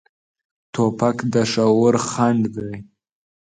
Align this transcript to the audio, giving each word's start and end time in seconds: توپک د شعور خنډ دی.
توپک 0.73 1.17
د 1.33 1.35
شعور 1.51 1.95
خنډ 2.09 2.41
دی. 2.55 2.73